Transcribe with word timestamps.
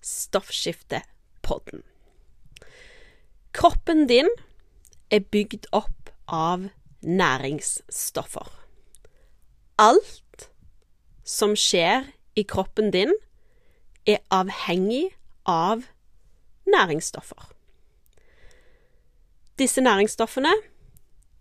Stoffskiftepodden. 0.00 1.82
Kroppen 3.52 4.06
din 4.08 4.28
er 5.10 5.20
bygd 5.20 5.66
opp 5.72 6.10
av 6.28 6.68
næringsstoffer. 7.02 8.48
Alt 9.78 10.50
som 11.24 11.56
skjer 11.56 12.08
i 12.38 12.42
kroppen 12.42 12.92
din, 12.92 13.12
er 14.08 14.22
avhengig 14.32 15.10
av 15.44 15.82
næringsstoffer. 16.66 17.50
Disse 19.58 19.80
næringsstoffene 19.80 20.52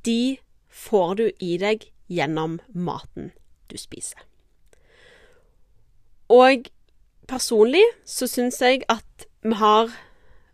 de 0.06 0.38
får 0.68 1.14
du 1.14 1.30
i 1.40 1.58
deg 1.62 1.86
gjennom 2.12 2.60
maten 2.74 3.32
du 3.72 3.78
spiser. 3.80 4.20
Og 6.28 6.68
personlig 7.28 7.84
så 8.08 8.28
syns 8.30 8.62
jeg 8.64 8.86
at 8.92 9.28
vi 9.44 9.58
har 9.60 9.92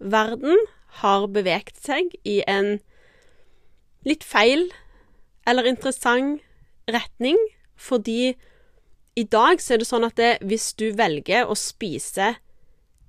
Verden 0.03 0.57
har 0.99 1.29
beveget 1.31 1.77
seg 1.79 2.11
i 2.27 2.41
en 2.49 2.81
litt 4.03 4.25
feil 4.27 4.65
eller 5.47 5.67
interessant 5.69 6.41
retning, 6.91 7.37
fordi 7.79 8.33
i 9.15 9.23
dag 9.23 9.61
så 9.61 9.75
er 9.75 9.81
det 9.81 9.87
sånn 9.87 10.07
at 10.07 10.17
det, 10.19 10.31
hvis 10.43 10.73
du 10.79 10.89
velger 10.97 11.47
å 11.47 11.55
spise 11.55 12.33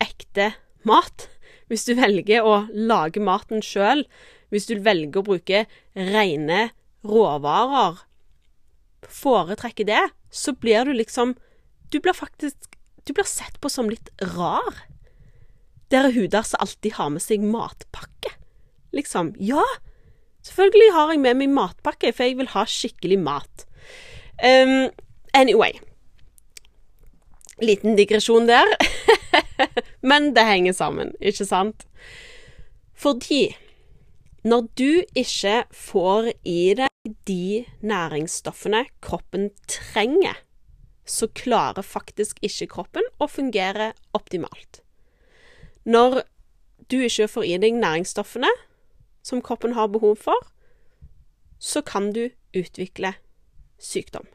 ekte 0.03 0.53
mat, 0.87 1.29
hvis 1.69 1.87
du 1.89 1.95
velger 1.99 2.47
å 2.47 2.65
lage 2.71 3.23
maten 3.23 3.65
sjøl, 3.65 4.05
hvis 4.53 4.69
du 4.71 4.77
velger 4.85 5.23
å 5.23 5.29
bruke 5.33 5.65
rene 5.97 6.69
råvarer, 7.05 8.05
foretrekker 9.05 9.89
det, 9.89 10.05
så 10.31 10.55
blir 10.57 10.87
du 10.87 10.95
liksom 10.97 11.35
Du 11.93 12.01
blir 12.03 12.17
faktisk 12.17 12.74
Du 13.05 13.13
blir 13.13 13.29
sett 13.29 13.61
på 13.61 13.71
som 13.73 13.91
litt 13.93 14.11
rar. 14.35 14.83
Der 15.93 16.11
som 16.11 16.61
alltid 16.61 16.97
har 16.99 17.11
med 17.13 17.23
seg 17.23 17.45
matpakke. 17.45 18.33
Liksom. 18.95 19.35
Ja, 19.39 19.65
selvfølgelig 20.47 20.93
har 20.95 21.13
jeg 21.13 21.23
med 21.25 21.41
meg 21.43 21.53
matpakke, 21.55 22.13
for 22.13 22.27
jeg 22.27 22.39
vil 22.39 22.53
ha 22.55 22.65
skikkelig 22.69 23.19
mat. 23.21 23.67
Um, 24.41 24.91
anyway. 25.35 25.77
Liten 27.63 27.99
digresjon 27.99 28.49
der. 28.51 28.73
Men 30.11 30.33
det 30.35 30.47
henger 30.49 30.75
sammen, 30.75 31.13
ikke 31.21 31.47
sant? 31.47 31.85
Fordi 32.95 33.55
når 34.45 34.67
du 34.77 34.91
ikke 35.17 35.63
får 35.73 36.33
i 36.45 36.75
deg 36.77 37.15
de 37.29 37.65
næringsstoffene 37.85 38.85
kroppen 39.05 39.51
trenger, 39.71 40.37
så 41.05 41.29
klarer 41.37 41.85
faktisk 41.85 42.39
ikke 42.43 42.71
kroppen 42.77 43.07
å 43.21 43.29
fungere 43.29 43.93
optimalt. 44.17 44.81
Når 45.85 46.23
du 46.91 47.01
ikke 47.05 47.29
får 47.29 47.49
i 47.49 47.59
deg 47.61 47.77
næringsstoffene 47.77 48.51
som 49.25 49.43
kroppen 49.45 49.77
har 49.77 49.93
behov 49.93 50.17
for, 50.25 50.41
så 51.59 51.83
kan 51.85 52.13
du 52.13 52.29
utvikle 52.57 53.15
sykdom. 53.81 54.27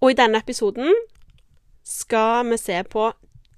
Og 0.00 0.12
i 0.12 0.16
denne 0.18 0.40
episoden 0.40 0.92
skal 1.84 2.44
vi 2.48 2.58
se 2.60 2.80
på 2.88 3.10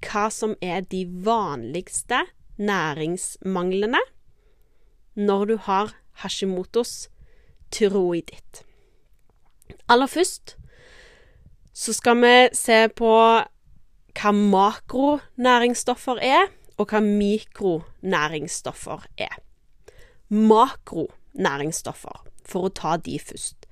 hva 0.07 0.27
som 0.31 0.53
er 0.61 0.83
de 0.87 1.05
vanligste 1.25 2.21
næringsmanglene 2.57 4.01
når 5.17 5.45
du 5.45 5.55
har 5.67 5.95
Hashimotos 6.21 7.09
tyroiditt. 7.71 8.63
Aller 9.89 10.07
først 10.07 10.55
så 11.77 11.93
skal 11.93 12.17
vi 12.23 12.49
se 12.57 12.87
på 12.97 13.11
hva 14.17 14.31
makronæringsstoffer 14.33 16.17
er, 16.25 16.49
og 16.77 16.89
hva 16.89 16.99
mikronæringsstoffer 17.05 19.05
er. 19.21 19.37
Makronæringsstoffer, 20.33 22.25
for 22.45 22.65
å 22.65 22.73
ta 22.73 22.97
de 22.97 23.19
først, 23.21 23.67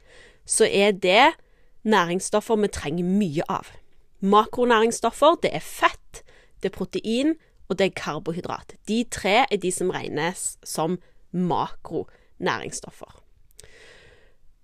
så 0.46 0.70
er 0.70 0.92
det 0.94 1.34
næringsstoffer 1.86 2.56
vi 2.62 2.68
trenger 2.78 3.06
mye 3.10 3.44
av. 3.50 3.66
Makronæringsstoffer, 4.22 5.42
det 5.42 5.56
er 5.58 5.66
fett, 5.66 6.22
det 6.62 6.72
er 6.72 6.78
protein, 6.78 7.36
og 7.70 7.80
det 7.80 7.86
er 7.90 7.98
karbohydrat. 7.98 8.78
De 8.86 9.02
tre 9.10 9.50
er 9.50 9.58
de 9.58 9.72
som 9.74 9.90
regnes 9.90 10.58
som 10.62 11.00
makronæringsstoffer. 11.34 13.22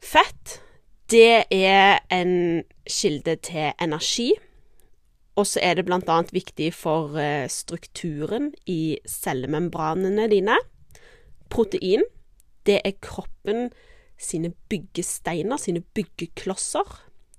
Fett, 0.02 0.62
det 1.12 1.44
er 1.52 2.00
en 2.12 2.64
kilde 2.88 3.36
til 3.44 3.74
energi. 3.82 4.32
Og 5.36 5.48
så 5.48 5.60
er 5.64 5.76
det 5.76 5.92
annet 5.92 6.34
viktig 6.34 6.74
for 6.74 7.18
eh, 7.20 7.48
strukturen 7.50 8.52
i 8.68 8.98
cellemembranene 9.08 10.28
dine. 10.32 10.58
Protein, 11.50 12.04
det 12.66 12.82
er 12.86 13.00
kroppen 13.02 13.72
sine 14.20 14.54
byggesteiner, 14.70 15.58
sine 15.58 15.82
byggeklosser. 15.82 16.88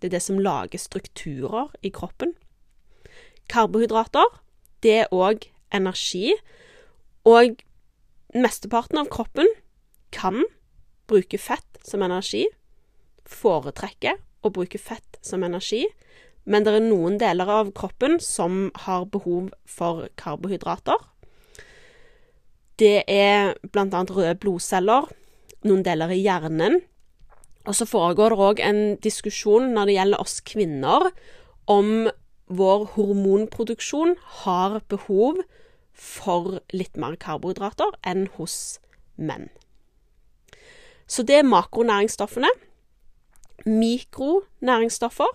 Det 0.00 0.08
er 0.08 0.16
det 0.16 0.22
som 0.22 0.38
lager 0.38 0.78
strukturer 0.78 1.70
i 1.82 1.88
kroppen. 1.88 2.34
Karbohydrater, 3.48 4.26
det 4.82 4.96
er 5.04 5.12
òg 5.12 5.46
energi. 5.72 6.32
Og 7.24 7.60
mesteparten 8.34 8.98
av 8.98 9.12
kroppen 9.12 9.46
kan 10.12 10.42
bruke 11.06 11.38
fett 11.38 11.78
som 11.86 12.02
energi, 12.02 12.46
foretrekker 13.28 14.18
å 14.42 14.50
bruke 14.54 14.80
fett 14.80 15.18
som 15.22 15.44
energi, 15.46 15.84
men 16.44 16.64
det 16.66 16.74
er 16.74 16.84
noen 16.84 17.18
deler 17.20 17.50
av 17.60 17.70
kroppen 17.76 18.18
som 18.22 18.70
har 18.84 19.06
behov 19.12 19.52
for 19.68 20.08
karbohydrater. 20.18 20.98
Det 22.82 23.04
er 23.06 23.54
annet 23.78 24.10
røde 24.10 24.34
blodceller, 24.42 25.06
noen 25.62 25.84
deler 25.86 26.10
i 26.10 26.22
hjernen. 26.24 26.80
Og 27.62 27.76
så 27.78 27.86
foregår 27.86 28.34
det 28.34 28.42
òg 28.48 28.62
en 28.66 28.82
diskusjon 29.04 29.70
når 29.76 29.86
det 29.86 29.96
gjelder 30.00 30.24
oss 30.24 30.40
kvinner, 30.42 31.12
om 31.70 32.10
vår 32.52 32.88
hormonproduksjon 32.96 34.16
har 34.42 34.80
behov 34.90 35.38
for 35.94 36.58
litt 36.74 36.98
mer 36.98 37.14
karbohydrater 37.20 37.94
enn 38.08 38.26
hos 38.34 38.80
menn. 39.14 39.46
Så 41.06 41.22
det 41.28 41.38
er 41.38 41.48
makronæringsstoffene. 41.48 42.50
Mikronæringsstoffer, 43.66 45.30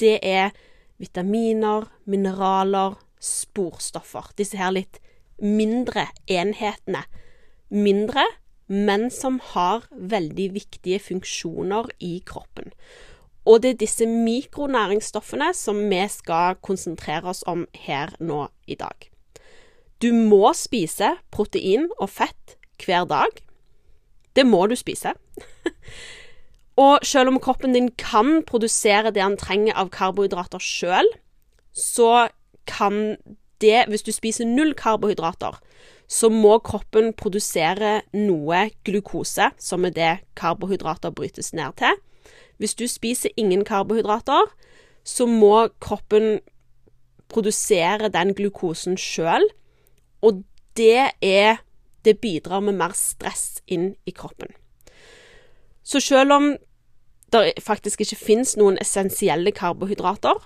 det 0.00 0.18
er 0.22 0.50
vitaminer, 0.98 1.86
mineraler, 2.04 2.98
sporstoffer. 3.20 4.32
Disse 4.38 4.58
her 4.58 4.72
litt 4.74 4.98
mindre 5.42 6.08
enhetene. 6.30 7.04
Mindre, 7.70 8.24
men 8.66 9.10
som 9.10 9.40
har 9.52 9.86
veldig 9.90 10.52
viktige 10.54 11.00
funksjoner 11.02 11.90
i 12.00 12.18
kroppen. 12.26 12.72
Og 13.44 13.62
det 13.62 13.72
er 13.72 13.80
disse 13.80 14.06
mikronæringsstoffene 14.06 15.50
som 15.54 15.80
vi 15.90 16.02
skal 16.10 16.58
konsentrere 16.62 17.32
oss 17.32 17.42
om 17.50 17.66
her 17.74 18.14
nå 18.20 18.46
i 18.70 18.78
dag. 18.78 19.08
Du 20.02 20.12
må 20.14 20.52
spise 20.54 21.16
protein 21.30 21.88
og 21.98 22.10
fett 22.10 22.56
hver 22.82 23.06
dag. 23.10 23.30
Det 24.34 24.46
må 24.46 24.66
du 24.66 24.76
spise. 24.78 25.14
og 26.82 27.06
selv 27.06 27.32
om 27.32 27.40
kroppen 27.42 27.74
din 27.76 27.90
kan 28.00 28.40
produsere 28.48 29.12
det 29.14 29.22
han 29.22 29.38
trenger 29.40 29.76
av 29.78 29.90
karbohydrater 29.94 30.62
sjøl, 30.62 31.08
så 31.72 32.28
kan 32.66 33.16
det 33.62 33.84
Hvis 33.88 34.02
du 34.02 34.10
spiser 34.10 34.44
null 34.44 34.74
karbohydrater, 34.74 35.54
så 36.10 36.28
må 36.28 36.58
kroppen 36.66 37.12
produsere 37.14 38.02
noe 38.12 38.64
glukose, 38.84 39.52
som 39.58 39.86
er 39.86 39.94
det 39.94 40.14
karbohydrater 40.34 41.14
brytes 41.14 41.52
ned 41.54 41.76
til. 41.78 41.94
Hvis 42.58 42.74
du 42.74 42.88
spiser 42.90 43.30
ingen 43.36 43.64
karbohydrater, 43.64 44.50
så 45.04 45.26
må 45.26 45.68
kroppen 45.80 46.40
produsere 47.30 48.10
den 48.12 48.34
glukosen 48.34 48.98
sjøl, 48.98 49.46
og 50.22 50.42
det 50.76 51.12
er 51.22 51.62
Det 52.02 52.18
bidrar 52.18 52.58
med 52.60 52.74
mer 52.74 52.90
stress 52.98 53.62
inn 53.70 53.92
i 54.06 54.10
kroppen. 54.10 54.48
Så 55.86 56.00
selv 56.00 56.32
om 56.32 56.56
det 57.32 57.62
faktisk 57.64 58.04
ikke 58.04 58.20
fins 58.20 58.56
noen 58.60 58.78
essensielle 58.82 59.52
karbohydrater, 59.56 60.40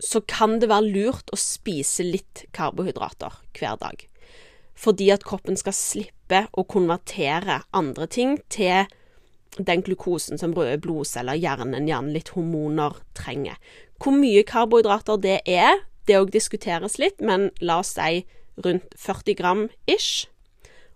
så 0.00 0.22
kan 0.28 0.58
det 0.60 0.70
være 0.70 0.92
lurt 0.94 1.32
å 1.32 1.38
spise 1.40 2.04
litt 2.06 2.46
karbohydrater 2.56 3.36
hver 3.58 3.76
dag. 3.80 4.06
Fordi 4.80 5.10
at 5.12 5.26
kroppen 5.28 5.58
skal 5.60 5.76
slippe 5.76 6.46
å 6.56 6.64
konvertere 6.64 7.60
andre 7.76 8.08
ting 8.08 8.38
til 8.52 8.88
den 9.58 9.82
glukosen 9.84 10.40
som 10.40 10.54
røde 10.56 10.78
blodceller, 10.80 11.36
hjernen, 11.36 11.88
gjerne 11.88 12.14
litt 12.14 12.32
hormoner, 12.32 12.96
trenger. 13.18 13.58
Hvor 14.00 14.16
mye 14.16 14.44
karbohydrater 14.46 15.20
det 15.20 15.40
er, 15.44 15.82
det 16.08 16.16
òg 16.16 16.32
diskuteres 16.32 16.96
litt, 17.02 17.20
men 17.20 17.50
la 17.60 17.80
oss 17.82 17.92
si 17.98 18.22
rundt 18.60 18.94
40 18.96 19.36
gram 19.36 19.66
ish. 19.90 20.28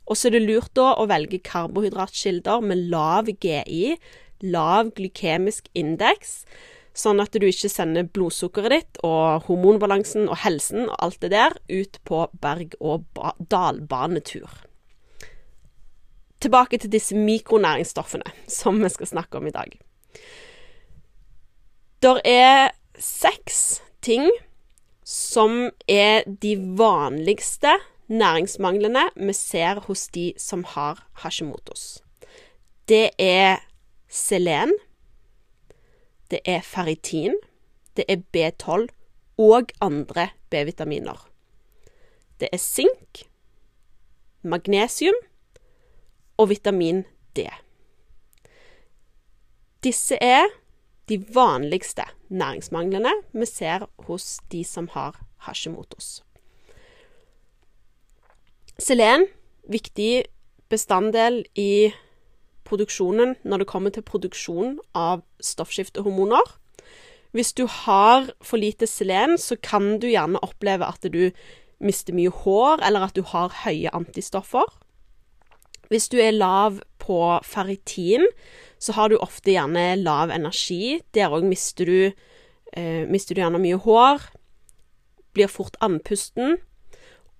Og 0.08 0.16
så 0.16 0.28
er 0.28 0.36
det 0.36 0.44
lurt 0.44 0.72
da 0.76 0.94
å 1.00 1.06
velge 1.08 1.40
karbohydratkilder 1.44 2.64
med 2.64 2.88
lav 2.92 3.28
GI, 3.40 3.96
lav 4.44 4.92
glykemisk 4.96 5.70
indeks, 5.74 6.42
sånn 6.94 7.22
at 7.22 7.34
du 7.34 7.46
ikke 7.48 7.70
sender 7.72 8.06
blodsukkeret 8.06 8.74
ditt 8.74 9.00
og 9.06 9.48
hormonbalansen 9.48 10.28
og 10.28 10.38
helsen 10.44 10.86
og 10.86 10.94
alt 11.02 11.18
det 11.24 11.32
der 11.34 11.56
ut 11.72 11.98
på 12.06 12.20
berg- 12.40 12.76
og 12.80 13.08
dalbanetur. 13.50 14.50
Tilbake 16.44 16.78
til 16.78 16.92
disse 16.92 17.16
mikronæringsstoffene 17.16 18.34
som 18.46 18.78
vi 18.82 18.92
skal 18.92 19.10
snakke 19.10 19.40
om 19.40 19.48
i 19.48 19.54
dag. 19.54 19.78
Der 22.04 22.20
er 22.24 22.74
seks 23.00 23.80
ting 24.04 24.28
som 25.04 25.70
er 25.88 26.22
de 26.28 26.56
vanligste 26.78 27.72
næringsmanglene 28.12 29.08
vi 29.16 29.32
ser 29.32 29.80
hos 29.86 30.08
de 30.14 30.32
som 30.38 30.64
har 30.64 31.06
Hashimotos. 31.24 32.02
Det 32.88 33.10
er 33.18 33.64
selen, 34.14 34.72
det 36.30 36.40
er 36.46 36.62
ferritin, 36.62 37.34
det 37.98 38.06
er 38.08 38.22
B12 38.34 38.88
og 39.38 39.74
andre 39.82 40.28
B-vitaminer. 40.50 41.18
Det 42.40 42.48
er 42.52 42.62
sink, 42.62 43.24
magnesium 44.42 45.18
og 46.38 46.48
vitamin 46.50 47.04
D. 47.36 47.46
Disse 49.84 50.18
er 50.22 50.46
de 51.08 51.18
vanligste 51.34 52.06
næringsmanglene 52.28 53.12
vi 53.32 53.46
ser 53.46 53.86
hos 54.06 54.38
de 54.52 54.64
som 54.64 54.88
har 54.94 55.18
Hashimotos. 55.44 56.22
Selen, 58.78 59.26
viktig 59.68 60.24
bestanddel 60.72 61.44
i 61.54 61.92
produksjonen 62.64 63.36
når 63.44 63.62
det 63.62 63.70
kommer 63.70 63.94
til 63.94 64.06
produksjon 64.06 64.78
av 64.96 65.24
stoffskiftehormoner. 65.42 66.54
Hvis 67.34 67.52
du 67.52 67.66
har 67.66 68.30
for 68.42 68.62
lite 68.62 68.86
selen, 68.86 69.38
så 69.38 69.56
kan 69.56 69.98
du 69.98 70.06
gjerne 70.06 70.42
oppleve 70.42 70.86
at 70.86 71.02
du 71.10 71.30
mister 71.82 72.14
mye 72.14 72.30
hår, 72.30 72.84
eller 72.86 73.08
at 73.08 73.16
du 73.16 73.24
har 73.26 73.52
høye 73.64 73.90
antistoffer. 73.94 74.68
Hvis 75.90 76.08
du 76.08 76.18
er 76.22 76.32
lav 76.32 76.78
på 77.02 77.18
ferritin, 77.44 78.24
så 78.78 78.94
har 78.96 79.10
du 79.10 79.18
ofte 79.18 79.52
gjerne 79.52 79.96
lav 80.00 80.30
energi. 80.30 81.00
Der 81.14 81.34
òg 81.34 81.44
mister 81.48 81.90
eh, 81.90 83.04
mister 83.10 83.34
du 83.34 83.42
gjerne 83.42 83.60
mye 83.60 83.80
hår. 83.82 84.24
Blir 85.34 85.50
fort 85.50 85.76
andpusten. 85.84 86.58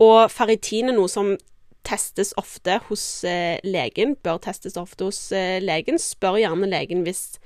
Og 0.02 0.30
ferritin 0.30 0.90
er 0.90 0.98
noe 0.98 1.08
som 1.08 1.36
testes 1.86 2.32
ofte 2.40 2.78
hos 2.88 3.04
eh, 3.28 3.60
legen. 3.64 4.16
Bør 4.24 4.40
testes 4.42 4.78
ofte 4.80 5.08
hos 5.08 5.20
eh, 5.32 5.60
legen. 5.62 6.00
Spør 6.00 6.40
gjerne 6.40 6.70
legen 6.70 7.04
hvis 7.06 7.36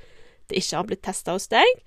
det 0.49 0.63
ikke 0.63 0.79
har 0.79 0.89
blitt 0.89 1.05
testa 1.05 1.35
hos 1.37 1.49
deg. 1.53 1.83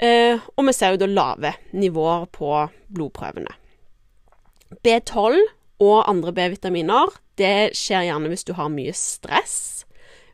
Eh, 0.00 0.40
og 0.56 0.68
vi 0.68 0.74
ser 0.76 0.94
jo 0.94 1.02
da 1.02 1.10
lave 1.10 1.54
nivåer 1.76 2.28
på 2.32 2.52
blodprøvene. 2.88 3.52
B12 4.86 5.40
og 5.82 5.98
andre 6.08 6.32
B-vitaminer 6.36 7.10
det 7.40 7.72
skjer 7.76 8.06
gjerne 8.10 8.30
hvis 8.30 8.46
du 8.46 8.54
har 8.56 8.70
mye 8.72 8.94
stress. 8.96 9.56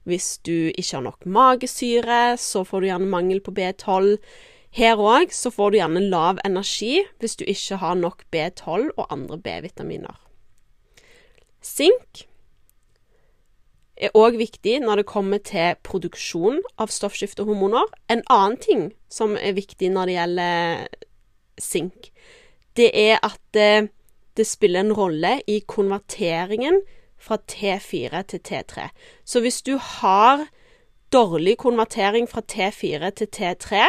Hvis 0.06 0.36
du 0.46 0.70
ikke 0.70 0.98
har 0.98 1.06
nok 1.08 1.26
magesyre, 1.26 2.36
så 2.38 2.62
får 2.66 2.82
du 2.82 2.88
gjerne 2.90 3.10
mangel 3.10 3.40
på 3.42 3.54
B12. 3.54 4.16
Her 4.76 5.00
òg 5.02 5.32
så 5.34 5.50
får 5.50 5.72
du 5.72 5.78
gjerne 5.80 6.04
lav 6.12 6.38
energi 6.46 7.00
hvis 7.22 7.38
du 7.40 7.46
ikke 7.48 7.80
har 7.82 7.98
nok 7.98 8.26
B12 8.34 8.92
og 8.94 9.06
andre 9.10 9.38
B-vitaminer. 9.42 10.14
Sink 11.66 12.26
er 13.96 14.12
òg 14.16 14.36
viktig 14.38 14.78
når 14.84 15.00
det 15.00 15.08
kommer 15.08 15.40
til 15.40 15.78
produksjon 15.86 16.60
av 16.80 16.92
stoffskiftehormoner. 16.92 17.88
En 18.12 18.22
annen 18.32 18.58
ting 18.60 18.88
som 19.12 19.36
er 19.40 19.56
viktig 19.56 19.90
når 19.92 20.10
det 20.10 20.16
gjelder 20.18 20.86
sink, 21.60 22.10
det 22.76 22.90
er 22.92 23.16
at 23.24 23.40
det, 23.56 23.88
det 24.36 24.44
spiller 24.44 24.84
en 24.84 24.94
rolle 24.96 25.38
i 25.48 25.62
konverteringen 25.64 26.82
fra 27.16 27.38
T4 27.40 28.22
til 28.28 28.42
T3. 28.44 28.90
Så 29.24 29.40
hvis 29.40 29.62
du 29.64 29.78
har 29.80 30.44
dårlig 31.12 31.56
konvertering 31.58 32.28
fra 32.28 32.42
T4 32.44 33.10
til 33.16 33.30
T3, 33.32 33.86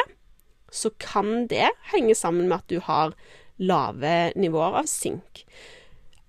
så 0.72 0.92
kan 1.00 1.48
det 1.52 1.68
henge 1.92 2.16
sammen 2.16 2.48
med 2.48 2.62
at 2.62 2.70
du 2.70 2.80
har 2.84 3.14
lave 3.58 4.32
nivåer 4.40 4.80
av 4.84 4.88
sink. 4.88 5.44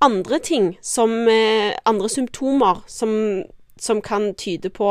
Andre 0.05 0.39
ting 0.39 0.77
som 0.85 1.29
eh, 1.29 1.75
Andre 1.89 2.09
symptomer 2.09 2.85
som, 2.87 3.45
som 3.77 4.03
kan 4.03 4.33
tyde 4.39 4.71
på 4.71 4.91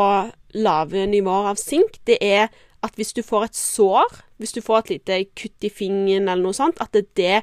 lave 0.58 1.06
nivåer 1.08 1.54
av 1.54 1.62
sink, 1.62 2.02
det 2.08 2.18
er 2.24 2.50
at 2.84 2.98
hvis 3.00 3.14
du 3.16 3.24
får 3.26 3.48
et 3.48 3.58
sår, 3.58 4.20
hvis 4.38 4.54
du 4.56 4.62
får 4.62 4.84
et 4.84 4.92
lite 4.98 5.22
kutt 5.38 5.66
i 5.66 5.72
fingeren 5.72 6.28
eller 6.28 6.50
noe 6.50 6.58
sånt, 6.58 6.82
at 6.84 6.94
det, 6.96 7.08
det 7.18 7.42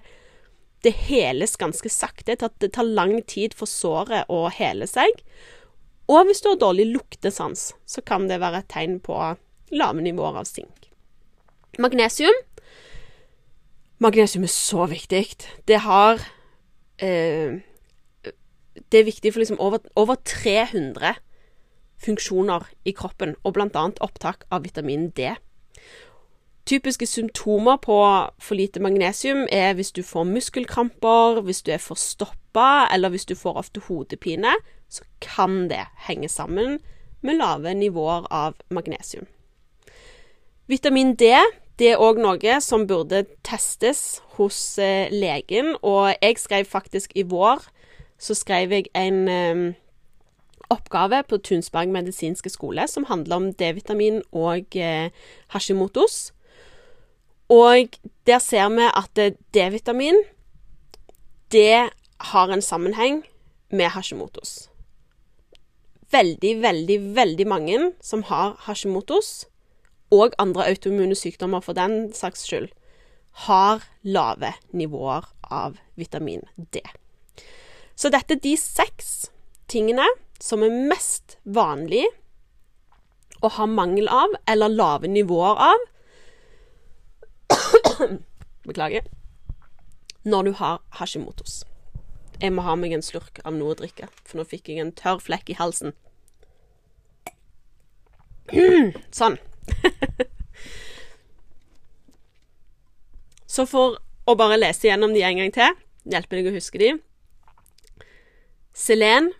det 0.84 0.92
heles 1.08 1.56
ganske 1.56 1.88
sakte. 1.88 2.36
At 2.40 2.60
Det 2.60 2.74
tar 2.76 2.84
lang 2.84 3.22
tid 3.22 3.56
for 3.56 3.70
såret 3.70 4.28
å 4.28 4.48
hele 4.52 4.86
seg. 4.90 5.22
Og 6.08 6.28
hvis 6.28 6.42
du 6.44 6.50
har 6.52 6.60
dårlig 6.60 6.90
luktesans, 6.92 7.72
så 7.88 8.04
kan 8.04 8.28
det 8.28 8.40
være 8.42 8.60
et 8.60 8.72
tegn 8.72 8.98
på 9.00 9.16
lave 9.72 10.04
nivåer 10.04 10.42
av 10.42 10.48
sink. 10.48 10.90
Magnesium. 11.80 12.36
Magnesium 14.04 14.44
er 14.44 14.52
så 14.52 14.84
viktig. 14.90 15.24
Det 15.64 15.80
har 15.86 16.20
eh, 16.98 17.60
Det 18.90 19.00
er 19.00 19.04
viktig 19.04 19.32
for 19.32 19.40
liksom 19.40 19.60
over, 19.60 19.78
over 19.96 20.14
300 20.24 21.14
funksjoner 22.04 22.68
i 22.84 22.92
kroppen, 22.92 23.36
og 23.44 23.56
annet 23.58 24.00
opptak 24.00 24.44
av 24.50 24.64
vitamin 24.64 25.10
D. 25.10 25.34
Typiske 26.66 27.06
symptomer 27.06 27.76
på 27.76 27.96
for 28.40 28.54
lite 28.54 28.80
magnesium 28.80 29.46
er 29.52 29.74
hvis 29.74 29.92
du 29.92 30.02
får 30.02 30.24
muskelkramper, 30.24 31.40
hvis 31.40 31.62
du 31.62 31.70
er 31.72 31.78
forstoppa, 31.78 32.88
eller 32.92 33.08
hvis 33.08 33.24
du 33.24 33.34
får 33.34 33.58
ofte 33.60 33.80
hodepine, 33.80 34.54
så 34.88 35.04
kan 35.20 35.68
det 35.68 35.84
henge 36.08 36.28
sammen 36.28 36.78
med 37.20 37.36
lave 37.36 37.74
nivåer 37.74 38.26
av 38.30 38.54
magnesium. 38.70 39.26
Vitamin 40.66 41.14
D 41.14 41.34
det 41.78 41.92
er 41.92 42.02
òg 42.02 42.20
noe 42.22 42.58
som 42.62 42.86
burde 42.86 43.24
testes 43.46 44.20
hos 44.36 44.78
eh, 44.78 45.10
legen, 45.10 45.74
og 45.82 46.14
jeg 46.22 46.38
skrev 46.38 46.68
faktisk 46.70 47.14
i 47.18 47.26
vår 47.26 47.64
så 48.18 48.34
skrev 48.34 48.72
jeg 48.72 48.90
en 48.96 49.28
eh, 49.28 49.74
oppgave 50.72 51.22
på 51.28 51.38
Tunsberg 51.44 51.90
medisinske 51.92 52.52
skole 52.52 52.86
som 52.88 53.06
handler 53.10 53.36
om 53.36 53.50
D-vitamin 53.52 54.22
og 54.32 54.76
eh, 54.76 55.10
Hashimotos. 55.52 56.32
Og 57.52 57.98
der 58.26 58.38
ser 58.40 58.70
vi 58.72 58.86
at 58.88 59.34
D-vitamin, 59.54 60.22
det 61.52 61.90
har 62.32 62.52
en 62.52 62.62
sammenheng 62.62 63.24
med 63.70 63.92
Hashimotos. 63.92 64.70
Veldig, 66.10 66.62
veldig, 66.62 66.98
veldig 67.16 67.46
mange 67.46 67.92
som 68.00 68.22
har 68.22 68.56
Hashimotos, 68.64 69.46
og 70.14 70.36
andre 70.38 70.68
autoimmune 70.70 71.16
sykdommer 71.18 71.64
for 71.64 71.76
den 71.76 72.12
saks 72.14 72.46
skyld, 72.46 72.68
har 73.46 73.82
lave 74.06 74.52
nivåer 74.70 75.26
av 75.50 75.80
vitamin 75.98 76.44
D. 76.56 76.82
Så 77.98 78.10
dette 78.14 78.36
er 78.36 78.42
de 78.42 78.54
seks 78.58 79.26
tingene 79.70 80.06
som 80.42 80.62
er 80.62 80.74
mest 80.90 81.38
vanlig 81.44 82.04
å 83.44 83.50
ha 83.58 83.66
mangel 83.68 84.08
av, 84.08 84.32
eller 84.48 84.72
lave 84.72 85.10
nivåer 85.10 85.60
av, 85.70 85.90
Beklager. 88.64 89.04
Når 90.24 90.42
du 90.42 90.52
har 90.52 90.80
hashimotos. 90.98 91.64
Jeg 92.40 92.52
må 92.52 92.64
ha 92.66 92.74
meg 92.76 92.94
en 92.96 93.04
slurk 93.04 93.40
av 93.44 93.54
noe 93.54 93.74
å 93.74 93.78
drikke, 93.78 94.08
for 94.24 94.40
nå 94.40 94.46
fikk 94.48 94.70
jeg 94.72 94.80
en 94.82 94.94
tørr 94.96 95.20
flekk 95.22 95.52
i 95.52 95.58
halsen. 95.58 95.92
sånn. 99.20 99.38
Så 103.54 103.66
for 103.70 103.98
å 104.26 104.34
bare 104.38 104.58
lese 104.58 104.88
gjennom 104.88 105.12
de 105.14 105.22
en 105.22 105.38
gang 105.42 105.52
til, 105.54 105.72
hjelper 106.10 106.36
deg 106.40 106.48
å 106.50 106.56
huske 106.56 106.78
de. 106.80 106.90
Selen, 108.74 109.30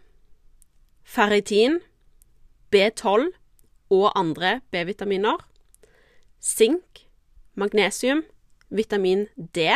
ferritin, 1.02 1.81
B12 2.71 3.33
og 3.95 4.07
andre 4.14 4.61
B-vitaminer. 4.71 5.43
Sink, 6.38 7.09
magnesium, 7.59 8.23
vitamin 8.69 9.26
D. 9.37 9.75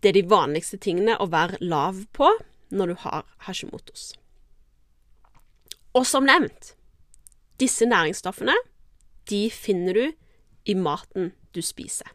Det 0.00 0.08
er 0.08 0.16
de 0.16 0.24
vanligste 0.30 0.80
tingene 0.80 1.18
å 1.20 1.28
være 1.28 1.60
lav 1.60 2.06
på 2.16 2.30
når 2.72 2.92
du 2.92 3.00
har 3.04 3.24
Hashimotos. 3.44 4.14
Og 5.92 6.06
som 6.06 6.24
nevnt, 6.24 6.74
disse 7.60 7.86
næringsstoffene 7.86 8.56
de 9.30 9.50
finner 9.52 9.94
du 9.94 10.06
i 10.66 10.74
maten 10.74 11.32
du 11.54 11.62
spiser. 11.62 12.08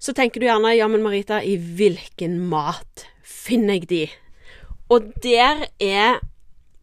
Så 0.00 0.14
tenker 0.16 0.40
du 0.40 0.46
gjerne 0.48 0.72
ja, 0.76 0.88
men 0.88 1.02
Marita, 1.04 1.42
i 1.44 1.56
hvilken 1.56 2.38
mat 2.48 3.06
finner 3.24 3.80
jeg 3.80 3.88
de? 3.90 4.04
Og 4.90 5.12
der 5.22 5.66
er 5.80 6.20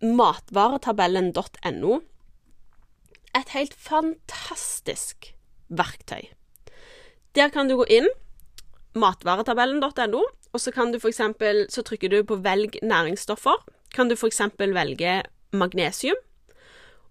matvaretabellen.no 0.06 1.98
et 3.38 3.54
helt 3.54 3.74
fantastisk 3.74 5.34
verktøy. 5.70 6.30
Der 7.36 7.50
kan 7.54 7.70
du 7.70 7.76
gå 7.82 7.86
inn, 8.00 8.08
matvaretabellen.no, 8.98 10.22
og 10.54 10.62
så 10.62 10.72
kan 10.74 10.94
du 10.94 11.00
for 11.02 11.12
eksempel, 11.12 11.66
så 11.70 11.84
trykker 11.86 12.10
du 12.10 12.24
på 12.24 12.36
'velg 12.42 12.80
næringsstoffer'. 12.82 13.66
Kan 13.94 14.10
du 14.10 14.16
eksempel 14.28 14.74
velge 14.74 15.24
magnesium, 15.54 16.16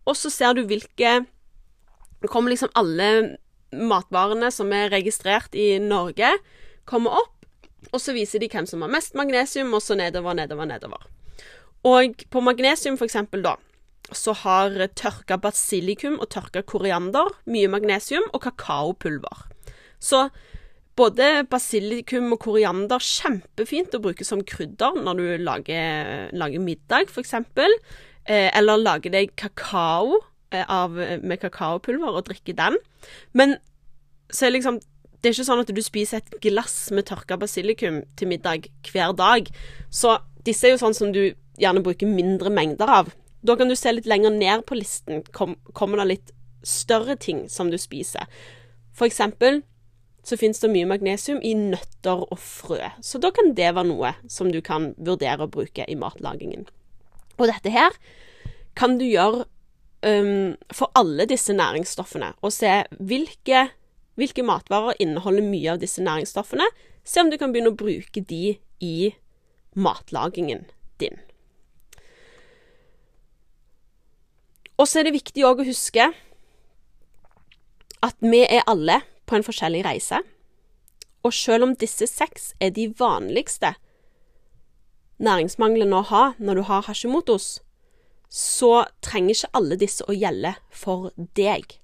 og 0.07 0.17
så 0.19 0.31
ser 0.33 0.57
du 0.57 0.65
hvilke 0.69 1.19
kommer 2.27 2.51
liksom 2.51 2.73
alle 2.75 3.37
matvarene 3.77 4.49
som 4.55 4.73
er 4.75 4.91
registrert 4.91 5.55
i 5.59 5.77
Norge, 5.83 6.33
kommer 6.89 7.19
opp, 7.21 7.47
og 7.93 8.01
så 8.03 8.15
viser 8.17 8.43
de 8.43 8.49
hvem 8.51 8.67
som 8.67 8.83
har 8.83 8.91
mest 8.91 9.15
magnesium, 9.19 9.73
og 9.77 9.83
så 9.85 9.95
nedover, 9.99 10.35
nedover, 10.39 10.67
nedover. 10.67 11.07
Og 11.87 12.27
på 12.33 12.43
magnesium, 12.43 12.97
for 12.99 13.07
eksempel, 13.07 13.45
da, 13.47 13.55
så 14.15 14.35
har 14.43 14.75
tørka 14.99 15.39
basilikum 15.43 16.19
og 16.21 16.31
tørka 16.35 16.63
koriander 16.67 17.31
mye 17.51 17.71
magnesium, 17.71 18.27
og 18.33 18.43
kakaopulver. 18.47 19.47
Så 20.03 20.29
både 20.97 21.45
basilikum 21.51 22.31
og 22.33 22.41
koriander 22.47 23.03
kjempefint 23.03 23.95
å 23.95 24.03
bruke 24.03 24.25
som 24.25 24.45
krydder 24.47 24.99
når 25.03 25.21
du 25.21 25.27
lager, 25.45 26.31
lager 26.33 26.63
middag, 26.63 27.11
f.eks. 27.13 27.35
Eh, 28.27 28.51
eller 28.59 28.83
lage 28.83 29.13
deg 29.13 29.35
kakao 29.39 30.19
eh, 30.51 30.65
av, 30.67 30.97
med 31.23 31.39
kakaopulver 31.43 32.19
og 32.19 32.27
drikke 32.27 32.57
den. 32.59 32.79
Men 33.33 33.57
så 34.31 34.49
er 34.49 34.57
liksom 34.57 34.81
det 35.23 35.31
er 35.31 35.35
ikke 35.35 35.47
sånn 35.49 35.63
at 35.63 35.71
du 35.75 35.83
spiser 35.83 36.21
et 36.21 36.35
glass 36.45 36.75
med 36.95 37.07
tørka 37.09 37.39
basilikum 37.41 38.03
til 38.19 38.29
middag 38.31 38.69
hver 38.87 39.15
dag. 39.17 39.49
Så 39.91 40.19
disse 40.47 40.69
er 40.69 40.77
jo 40.77 40.83
sånn 40.83 40.95
som 40.95 41.11
du 41.15 41.33
gjerne 41.59 41.83
bruker 41.83 42.07
mindre 42.07 42.53
mengder 42.53 42.91
av. 43.01 43.09
Da 43.47 43.57
kan 43.59 43.71
du 43.71 43.75
se 43.79 43.91
litt 43.95 44.07
lenger 44.07 44.35
ned 44.35 44.63
på 44.69 44.79
listen. 44.79 45.25
Kom, 45.35 45.57
kommer 45.75 46.03
det 46.03 46.09
litt 46.13 46.35
større 46.67 47.17
ting 47.19 47.47
som 47.51 47.73
du 47.73 47.79
spiser? 47.81 48.29
For 48.95 49.09
eksempel 49.09 49.65
så 50.27 50.39
finnes 50.39 50.63
det 50.63 50.71
mye 50.73 50.89
magnesium 50.91 51.39
i 51.43 51.55
nøtter 51.59 52.25
og 52.27 52.39
frø, 52.43 52.81
så 52.99 53.21
da 53.23 53.31
kan 53.35 53.53
det 53.55 53.69
være 53.77 53.87
noe 53.87 54.11
som 54.31 54.51
du 54.51 54.59
kan 54.65 54.89
vurdere 54.99 55.47
å 55.47 55.51
bruke 55.53 55.87
i 55.87 55.95
matlagingen. 55.99 56.67
Og 57.37 57.51
dette 57.51 57.73
her 57.73 57.97
kan 58.77 58.97
du 59.01 59.05
gjøre 59.07 59.45
um, 60.07 60.55
for 60.73 60.93
alle 60.99 61.27
disse 61.29 61.53
næringsstoffene, 61.57 62.33
og 62.43 62.53
se 62.53 62.83
hvilke, 62.99 63.69
hvilke 64.17 64.45
matvarer 64.47 64.99
inneholder 65.03 65.45
mye 65.47 65.75
av 65.75 65.83
disse 65.83 66.05
næringsstoffene. 66.05 66.67
Se 67.07 67.23
om 67.23 67.31
du 67.31 67.39
kan 67.41 67.53
begynne 67.55 67.73
å 67.75 67.79
bruke 67.79 68.21
de 68.21 68.57
i 68.83 68.97
matlagingen 69.77 70.67
din. 71.01 71.19
Og 74.77 74.89
så 74.89 75.01
er 75.01 75.09
det 75.09 75.17
viktig 75.17 75.45
òg 75.49 75.63
å 75.63 75.69
huske 75.69 76.11
at 78.05 78.17
vi 78.21 78.43
er 78.45 78.67
alle 78.69 79.01
på 79.27 79.39
en 79.39 79.47
forskjellig 79.47 79.83
reise. 79.87 80.21
Og 81.25 81.33
selv 81.35 81.67
om 81.67 81.75
disse 81.79 82.07
seks 82.07 82.53
er 82.63 82.75
de 82.77 82.91
vanligste 82.99 83.73
næringsmanglene 85.23 86.01
å 86.01 86.07
ha 86.11 86.25
når 86.39 86.59
du 86.59 86.63
har 86.69 86.87
Hashimotos, 86.89 87.61
så 88.29 88.85
trenger 89.05 89.37
ikke 89.37 89.53
alle 89.57 89.79
disse 89.81 90.05
å 90.05 90.15
gjelde 90.17 90.57
for 90.75 91.11
deg. 91.39 91.79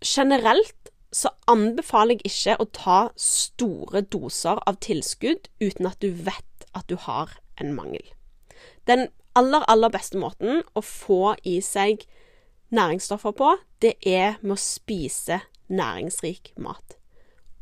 Generelt 0.00 0.90
så 1.12 1.32
anbefaler 1.50 2.20
jeg 2.20 2.30
ikke 2.30 2.56
å 2.62 2.68
ta 2.74 3.00
store 3.18 4.02
doser 4.02 4.60
av 4.66 4.78
tilskudd 4.82 5.50
uten 5.60 5.90
at 5.90 5.98
du 6.02 6.10
vet 6.14 6.66
at 6.74 6.86
du 6.88 6.96
har 6.96 7.34
en 7.60 7.74
mangel. 7.74 8.04
Den 8.86 9.08
aller, 9.36 9.64
aller 9.68 9.92
beste 9.92 10.18
måten 10.18 10.62
å 10.74 10.82
få 10.84 11.36
i 11.46 11.58
seg 11.64 12.06
næringsstoffer 12.74 13.34
på, 13.36 13.52
det 13.82 13.96
er 14.06 14.38
med 14.42 14.56
å 14.56 14.62
spise 14.62 15.40
næringsrik 15.70 16.52
mat. 16.58 16.96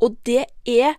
Og 0.05 0.17
det 0.29 0.45
er 0.69 0.99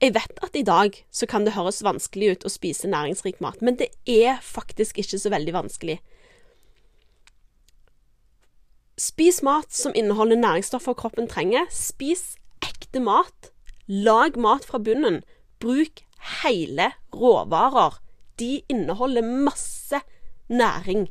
Jeg 0.00 0.12
vet 0.14 0.42
at 0.44 0.56
i 0.58 0.64
dag 0.66 0.96
så 1.10 1.26
kan 1.28 1.46
det 1.46 1.54
høres 1.56 1.82
vanskelig 1.84 2.34
ut 2.34 2.44
å 2.44 2.52
spise 2.52 2.90
næringsrik 2.90 3.40
mat, 3.40 3.62
men 3.64 3.78
det 3.80 3.88
er 4.04 4.42
faktisk 4.44 4.98
ikke 5.00 5.20
så 5.20 5.32
veldig 5.32 5.54
vanskelig. 5.56 5.98
Spis 9.00 9.42
mat 9.44 9.72
som 9.76 9.92
inneholder 9.96 10.40
næringsstoffer 10.40 10.96
kroppen 10.96 11.28
trenger. 11.28 11.68
Spis 11.72 12.36
ekte 12.64 13.00
mat. 13.04 13.52
Lag 13.86 14.38
mat 14.40 14.64
fra 14.68 14.80
bunnen. 14.80 15.22
Bruk 15.60 16.00
hele 16.40 16.90
råvarer 17.14 18.00
de 18.40 18.62
inneholder 18.72 19.24
masse 19.24 20.00
næring. 20.48 21.08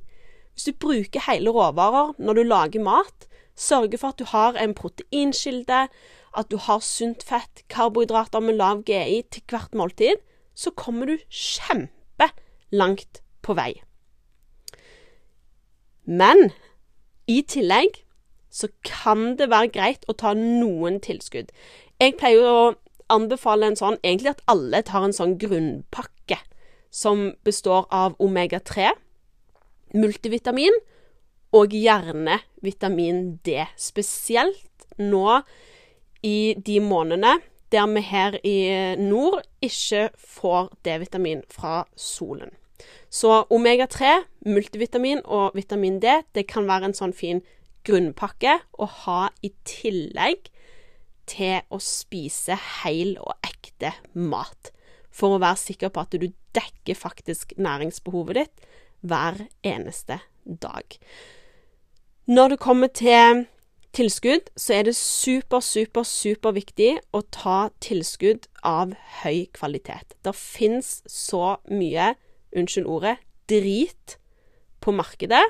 Hvis 0.53 0.69
du 0.69 0.73
bruker 0.79 1.25
hele 1.27 1.53
råvarer 1.53 2.13
når 2.17 2.33
du 2.33 2.43
lager 2.43 2.83
mat, 2.83 3.27
sørger 3.55 3.97
for 3.97 4.13
at 4.13 4.19
du 4.19 4.25
har 4.29 4.57
en 4.59 4.73
proteinkilde, 4.77 5.87
at 6.37 6.51
du 6.51 6.57
har 6.61 6.83
sunt 6.83 7.23
fett, 7.25 7.63
karbohydrater 7.71 8.43
med 8.43 8.59
lav 8.59 8.83
GI 8.87 9.23
til 9.31 9.43
hvert 9.49 9.75
måltid, 9.77 10.21
så 10.55 10.71
kommer 10.71 11.09
du 11.09 11.17
kjempelangt 11.29 13.21
på 13.43 13.55
vei. 13.57 13.71
Men 16.05 16.51
i 17.27 17.41
tillegg 17.41 18.01
så 18.55 18.69
kan 18.87 19.33
det 19.39 19.49
være 19.51 19.73
greit 19.73 20.05
å 20.07 20.15
ta 20.15 20.33
noen 20.37 21.01
tilskudd. 21.03 21.49
Jeg 21.99 22.15
pleier 22.19 22.45
å 22.47 22.75
anbefale 23.11 23.67
en 23.69 23.77
sånn 23.77 23.97
egentlig 24.01 24.35
at 24.35 24.43
alle 24.49 24.81
tar 24.85 25.05
en 25.05 25.15
sånn 25.15 25.35
grunnpakke 25.41 26.39
som 26.93 27.33
består 27.43 27.89
av 27.93 28.15
omega-3, 28.23 28.93
multivitamin 29.95 30.77
og 31.55 31.75
gjerne 31.75 32.39
vitamin 32.63 33.37
D. 33.43 33.59
Spesielt 33.79 34.87
nå 34.99 35.41
i 36.25 36.55
de 36.57 36.79
månedene 36.81 37.37
der 37.73 37.87
vi 37.91 38.01
her 38.05 38.37
i 38.45 38.57
nord 39.01 39.43
ikke 39.61 40.09
får 40.17 40.69
D-vitamin 40.85 41.41
fra 41.51 41.83
solen. 41.97 42.53
Så 43.09 43.45
omega-3, 43.49 44.25
multivitamin 44.45 45.21
og 45.25 45.55
vitamin 45.55 45.99
D 46.03 46.19
det 46.35 46.47
kan 46.47 46.67
være 46.67 46.91
en 46.91 46.97
sånn 46.97 47.15
fin 47.15 47.41
grunnpakke 47.85 48.59
å 48.81 48.87
ha 49.05 49.19
i 49.45 49.51
tillegg 49.67 50.49
til 51.29 51.61
å 51.73 51.79
spise 51.81 52.57
hel 52.83 53.15
og 53.21 53.33
ekte 53.45 53.93
mat 54.13 54.71
for 55.15 55.35
å 55.35 55.41
være 55.41 55.61
sikker 55.61 55.93
på 55.93 56.03
at 56.03 56.17
du 56.19 56.27
dekker 56.55 56.97
faktisk 56.97 57.55
næringsbehovet 57.57 58.41
ditt 58.41 58.69
hver 59.05 59.45
eneste 59.65 60.19
dag. 60.45 60.97
Når 62.25 62.55
det 62.55 62.61
kommer 62.61 62.91
til 62.91 63.45
tilskudd, 63.95 64.49
så 64.59 64.77
er 64.77 64.87
det 64.87 64.95
super, 64.97 65.63
super, 65.63 66.03
super 66.07 66.55
viktig 66.55 66.97
å 67.15 67.21
ta 67.33 67.69
tilskudd 67.83 68.49
av 68.65 68.93
høy 69.23 69.45
kvalitet. 69.55 70.17
Det 70.25 70.35
fins 70.35 70.99
så 71.09 71.57
mye, 71.71 72.13
unnskyld 72.55 72.89
ordet, 72.91 73.17
drit 73.49 74.17
på 74.83 74.93
markedet 74.95 75.43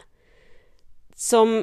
som 1.16 1.62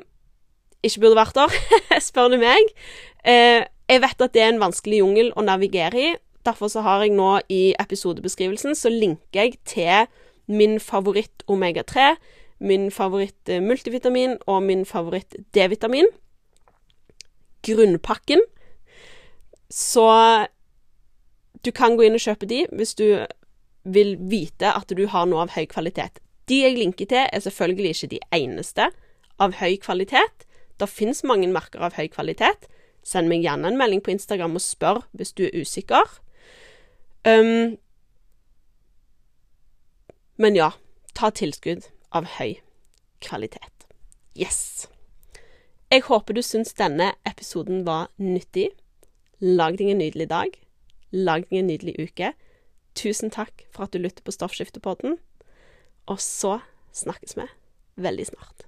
ikke 0.82 1.04
burde 1.04 1.20
vært 1.20 1.38
der, 1.38 1.56
spør 2.08 2.32
du 2.32 2.40
meg. 2.42 2.74
Eh, 3.22 3.62
jeg 3.90 4.02
vet 4.02 4.24
at 4.24 4.34
det 4.34 4.42
er 4.42 4.54
en 4.54 4.62
vanskelig 4.62 5.02
jungel 5.02 5.32
å 5.36 5.44
navigere 5.46 6.02
i, 6.02 6.12
Derfor 6.44 6.68
så 6.68 6.80
har 6.82 7.04
jeg 7.04 7.14
nå 7.14 7.36
i 7.54 7.74
episodebeskrivelsen 7.78 8.74
så 8.74 8.90
linker 8.90 9.44
jeg 9.44 9.58
til 9.68 10.08
min 10.50 10.80
favoritt 10.82 11.44
omega-3, 11.46 12.16
min 12.58 12.90
favoritt 12.90 13.50
multivitamin 13.62 14.36
og 14.50 14.62
min 14.62 14.82
favoritt 14.86 15.36
D-vitamin. 15.54 16.10
Grunnpakken. 17.66 18.42
Så 19.72 20.06
du 21.64 21.70
kan 21.72 21.96
gå 21.96 22.06
inn 22.06 22.18
og 22.18 22.24
kjøpe 22.24 22.48
de 22.50 22.64
hvis 22.74 22.94
du 22.98 23.06
vil 23.82 24.16
vite 24.30 24.70
at 24.70 24.92
du 24.94 25.06
har 25.10 25.26
noe 25.26 25.46
av 25.46 25.54
høy 25.56 25.66
kvalitet. 25.70 26.20
De 26.50 26.62
jeg 26.62 26.76
linker 26.76 27.08
til, 27.10 27.26
er 27.26 27.42
selvfølgelig 27.42 27.94
ikke 27.94 28.10
de 28.14 28.20
eneste 28.34 28.88
av 29.42 29.56
høy 29.58 29.76
kvalitet. 29.82 30.46
Det 30.78 30.90
fins 30.90 31.22
mange 31.26 31.50
merker 31.50 31.82
av 31.82 31.96
høy 31.98 32.08
kvalitet. 32.10 32.68
Send 33.06 33.30
meg 33.30 33.42
gjerne 33.46 33.70
en 33.70 33.78
melding 33.78 34.02
på 34.02 34.14
Instagram 34.14 34.58
og 34.58 34.62
spør 34.62 35.02
hvis 35.18 35.34
du 35.38 35.46
er 35.46 35.56
usikker. 35.58 36.18
Um, 37.26 37.78
men 40.38 40.58
ja, 40.58 40.72
ta 41.14 41.30
tilskudd 41.30 41.86
av 42.14 42.26
høy 42.38 42.58
kvalitet. 43.22 43.86
Yes. 44.34 44.88
Jeg 45.92 46.06
håper 46.06 46.32
du 46.32 46.40
syns 46.40 46.70
denne 46.72 47.10
episoden 47.28 47.82
var 47.84 48.06
nyttig. 48.16 48.70
Lag 49.44 49.76
deg 49.76 49.90
en 49.92 50.00
nydelig 50.00 50.30
dag. 50.30 50.54
Lag 51.12 51.44
deg 51.50 51.58
en 51.58 51.68
nydelig 51.68 51.92
uke. 52.00 52.30
Tusen 52.96 53.28
takk 53.28 53.66
for 53.68 53.84
at 53.84 53.92
du 53.92 54.00
lytter 54.00 54.24
på 54.24 54.32
Stoffskiftepodden. 54.32 55.18
Og 56.08 56.16
så 56.16 56.62
snakkes 56.96 57.36
vi 57.36 57.44
veldig 58.08 58.30
snart. 58.32 58.64